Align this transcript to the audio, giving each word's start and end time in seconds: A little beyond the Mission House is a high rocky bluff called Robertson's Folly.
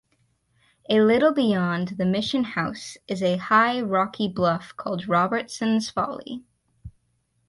A 0.89 0.99
little 1.03 1.31
beyond 1.31 1.89
the 1.89 2.07
Mission 2.07 2.43
House 2.43 2.97
is 3.07 3.21
a 3.21 3.37
high 3.37 3.79
rocky 3.81 4.27
bluff 4.27 4.75
called 4.75 5.07
Robertson's 5.07 5.91
Folly. 5.91 6.43